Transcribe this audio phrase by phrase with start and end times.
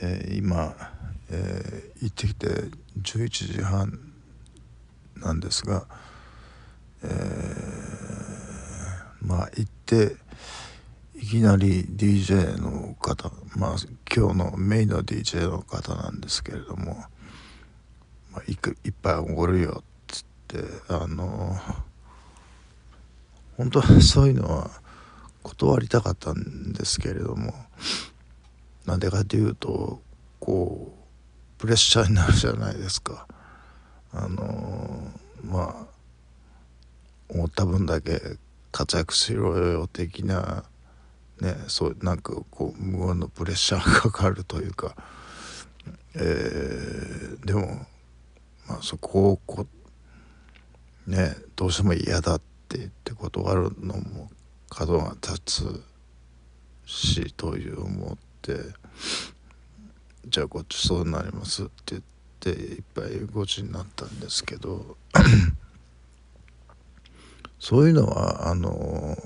[0.00, 0.74] えー、今、
[1.30, 2.48] えー、行ってきて
[3.00, 3.98] 11時半
[5.16, 5.86] なんですが、
[7.02, 7.10] えー、
[9.22, 10.16] まあ行って
[11.14, 13.76] いきなり DJ の方まあ
[14.14, 17.04] 今日のメインの DJ の方なんですけれども
[18.32, 21.56] 「まあ、いくいっぱいおごるよ」っつってあの
[23.56, 24.70] 本当はそういうのは
[25.42, 27.54] 断りたかったんですけれども
[28.86, 30.02] なんでかというと
[30.40, 30.94] こ
[31.56, 33.26] うプレッシャーになるじゃないですか。
[34.12, 35.10] あの
[35.42, 35.94] まあ
[37.28, 38.20] 思った分だけ
[38.70, 40.64] 活躍しろよ的な
[41.40, 44.94] ねそうなんかこう無言のプレッシャーがかかるというか、
[46.14, 47.86] えー、でも、
[48.68, 49.66] まあ、そこをこ
[51.06, 54.30] うねどうしても嫌だって言って断るのも
[54.68, 55.82] 角が立つ
[56.86, 58.58] しという思って
[60.28, 62.02] じゃあごちそうになりますって言っ
[62.40, 64.96] ていっぱいごちになったんですけど
[67.58, 69.16] そういうのはあの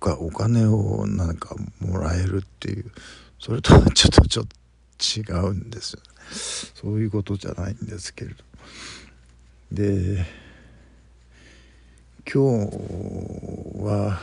[0.00, 2.90] お金をなんかもらえるっていう
[3.38, 4.56] それとはちょっとちょっと
[5.02, 6.06] 違うんですよ、ね、
[6.74, 8.44] そういうことじゃないんですけれど。
[9.72, 10.26] で
[12.30, 14.20] 今日は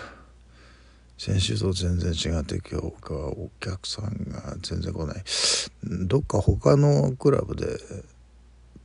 [1.20, 5.24] 先週と全然違って今日はお客さんが全然来ない。
[6.08, 7.78] どっか他のクラブで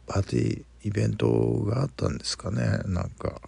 [0.08, 1.30] パーティーイベント
[1.64, 2.80] があったんですかね？
[2.86, 3.40] なんか。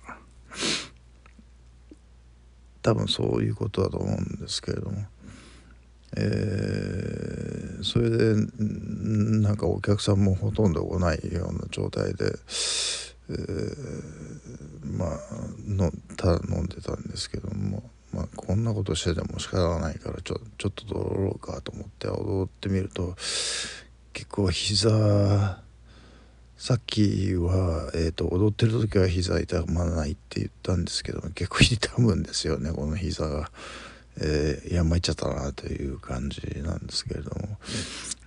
[2.81, 5.05] 多分そういうことだと思うんですけれども、
[6.17, 8.37] えー、それで
[9.41, 12.27] なんかお客さんもほとんど来ないような状態で、
[13.31, 15.19] えー、まあ
[15.67, 17.83] のた飲んでたんですけども、
[18.17, 23.15] まあ、こんなことしてても仕方がないからちょちょっと踊ろうかと思って踊ってみると
[24.15, 25.63] 結構膝
[26.57, 33.51] さっきは、えーと、踊ってる時は膝痛まないって言ったんですけど結構痛むんですよねこの膝が。
[34.19, 37.59] えー、やんまいっちゃったなという感じなんですけれども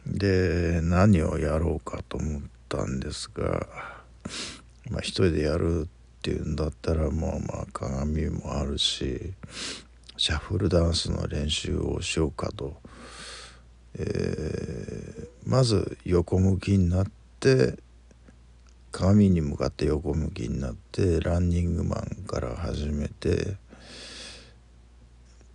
[0.05, 3.67] で何をやろうかと思ったんですが、
[4.91, 5.87] まあ、一人でやる
[6.19, 9.33] っていうんだったらもうまあ鏡もあるし
[10.17, 12.75] シャッフルダンスの練習をしようかと、
[13.97, 17.05] えー、まず横向きになっ
[17.39, 17.77] て
[18.91, 23.55] 鏡に向かって横向きになってランニングマンから始めて、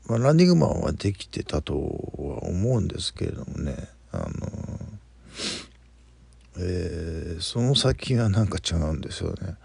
[0.07, 3.77] まあ、ランニングマンはできてたとは思うんですけれどもね
[4.13, 4.29] あの、
[6.59, 9.57] えー、その先がなんか違うんですよね。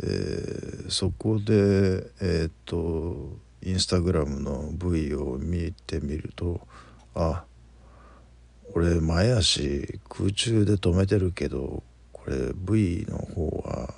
[0.00, 6.66] えー、そこでえっ、とインスタグラムの V を見てみると
[7.14, 7.44] あ
[8.74, 11.82] 俺前足空中で止めてるけど
[12.12, 13.94] これ V の方は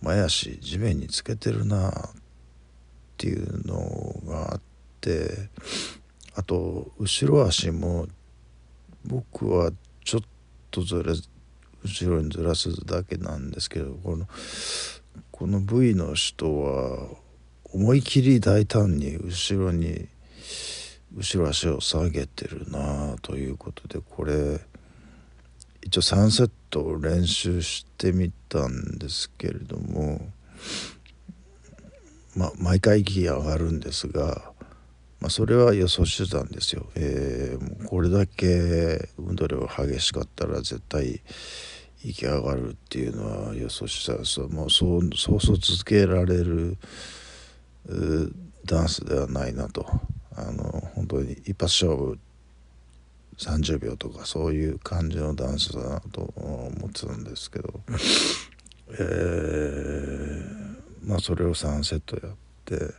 [0.00, 1.92] 前足地面につけてるなっ
[3.16, 4.60] ていうのがあっ
[5.00, 5.50] て
[6.34, 8.06] あと後ろ足も
[9.04, 9.70] 僕は
[10.04, 10.20] ちょっ
[10.70, 11.12] とずれ
[11.84, 14.26] 後ろにずらすだけなんですけどこの
[15.30, 17.08] この V の人は
[17.72, 20.08] 思い切り大胆に後ろに
[21.14, 24.60] 後ろ足を下げてるなということでこれ
[25.82, 30.20] 一応3セット練習してみたんですけれども
[32.36, 34.52] まあ毎回息上がるんですが、
[35.20, 36.86] まあ、それは予想してたんですよ。
[36.94, 41.20] えー、もうこれだけ運動量が激しかったら絶対
[42.04, 46.76] 息上がるっていうのは予想したんですもうそうそうそう続けられる
[48.64, 49.86] ダンスではないなと
[50.36, 50.62] あの
[50.94, 52.18] 本当に一発勝負
[53.38, 57.80] 30秒とかそういう感じのダンスだなと思ってたんですけど、
[58.90, 62.94] えー、まあそれを3セットやって。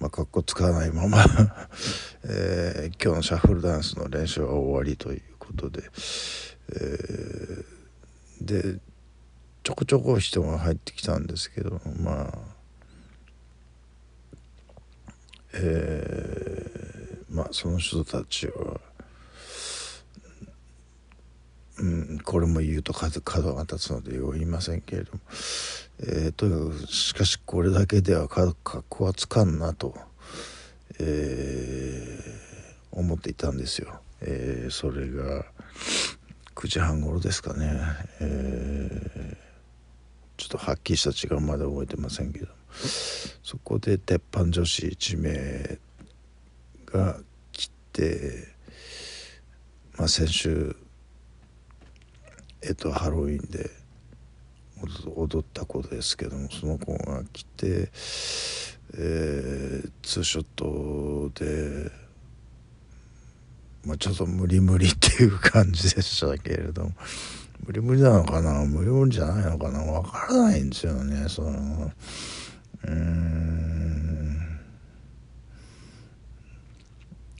[0.00, 1.24] まあ、かっこつかないまま
[2.24, 7.64] えー、今日のシャッフルダンスの練習は終わりということで、えー、
[8.40, 8.78] で
[9.62, 12.38] ちょこちょこ人が入ってきたんですけどまあ
[15.54, 18.80] えー、まあその人たちは
[21.78, 23.20] うん、これも言うと角
[23.54, 25.20] が立つのでよう言いませんけれども、
[26.00, 29.94] えー、とにかくしかしこれだけでは格好はつかんなと、
[31.00, 34.00] えー、思っていたんですよ。
[34.20, 35.44] えー、それが
[36.64, 37.78] 9時半頃ですかね、
[38.20, 39.36] えー、
[40.38, 42.48] ちょっとはっきりした時間まで覚えてませんけど。
[43.44, 45.78] そこで鉄板女子1名
[46.86, 47.18] が
[47.52, 48.48] 来て
[49.96, 50.76] まあ、先週
[52.62, 53.70] えっとハロウィンで
[55.14, 57.90] 踊った子ですけどもその子が来て、
[58.94, 62.03] えー、ツーショットで、
[63.86, 66.92] まあ、ちょっと無理無理っていう感じでしたけれども。
[67.66, 68.64] 無理無理なのかな？
[68.64, 69.82] 無理無理じゃないのかな？
[69.82, 71.92] 分からないんですよねその。
[72.84, 74.36] うん。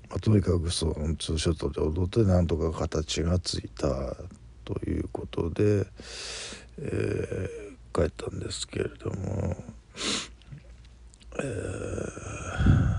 [0.08, 4.17] まあ、とにかくそのツーショットで踊ってなんとか形がついた
[4.64, 5.87] ということで、
[6.79, 9.56] えー、帰ったんですけれども、
[11.38, 12.94] えー、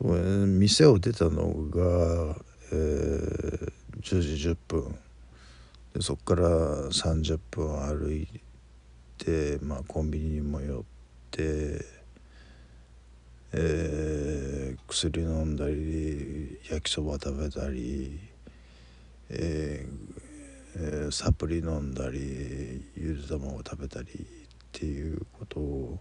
[0.00, 2.36] そ店を出たのが、
[2.72, 4.98] えー、10時10分
[5.94, 6.48] でそこから
[6.88, 8.28] 30分歩い
[9.16, 10.82] て、まあ、コンビニにも寄っ
[11.30, 11.98] て。
[13.50, 18.20] えー、薬飲んだり焼きそば食べたり、
[19.30, 20.18] えー
[20.76, 24.10] えー、サプリ飲んだりゆで卵食べたりっ
[24.70, 25.98] ていうことを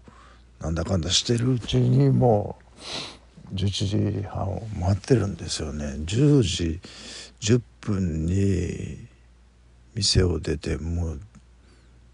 [0.60, 2.82] なんだかんだしてるうちにもう
[3.54, 5.86] 11時半を待ってるんですよね。
[5.86, 6.80] 10時
[7.40, 9.08] 10分に
[9.96, 11.20] 店を出てもう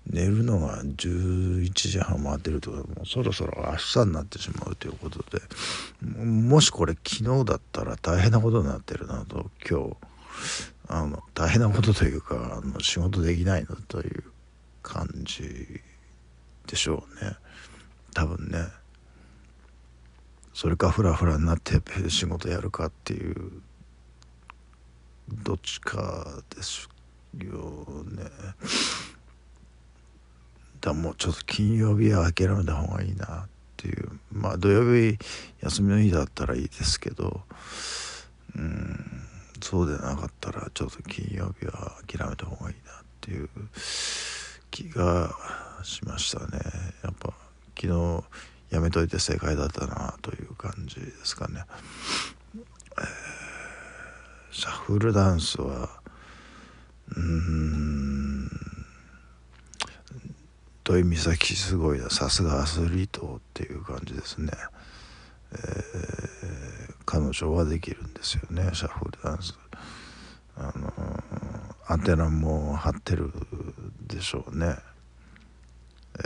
[0.07, 5.41] 寝るのが11時半回ってるってこともうそろそろ明日になってしまうということで
[6.24, 9.95] もしこれ昨日だったら大変なことになってるなと今日
[10.89, 14.24] あの大変なことというかあの仕事できないなという
[14.81, 15.81] 感じ
[16.68, 17.36] でしょうね。
[18.13, 18.59] 多分ね。
[20.53, 23.51] それかフラフラになって仕事やるかっていう
[25.29, 26.88] どっちかです
[27.38, 28.23] よね。
[30.81, 33.47] だもうちょっと金曜日は諦めた方がいいなっ
[33.77, 34.19] ていう。
[34.31, 35.17] まあ土曜日
[35.61, 37.41] 休みの日だったらいいですけど。
[38.55, 39.23] うん
[39.63, 43.50] そうでなかったらちょっと金曜日は諦めた方がいいなっていう
[44.69, 45.33] 気が
[45.83, 46.59] しましたね。
[47.01, 47.33] やっぱ
[47.79, 48.23] 昨日
[48.69, 51.63] やめといて正解だったなという感じですかね、
[52.56, 53.04] えー、
[54.51, 55.89] シャッフルダンスは
[57.15, 58.50] うん
[60.83, 62.10] 土井美咲すごいな。
[62.10, 64.51] さすがアスリートっていう感じですね、
[65.54, 69.57] えー、彼女はできるんですよねシャッフルダンス。
[70.56, 70.94] あの
[71.88, 73.31] アンテナも張ってる
[74.07, 74.75] でしょうね
[76.15, 76.24] えー、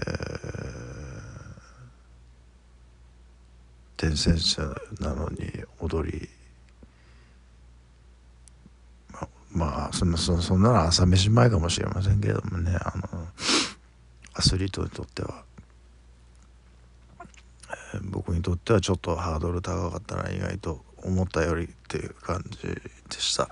[3.98, 4.62] 伝染者
[5.00, 6.30] なのに踊り。
[9.52, 12.78] まあそんなそんなの朝飯前かもしれませんけどもね。
[12.80, 13.28] あの
[14.34, 15.44] アスリートにとっては、
[17.96, 23.50] えー、僕にとってはちょっとハードル高かったな意外と思ったよりっていう感じでした。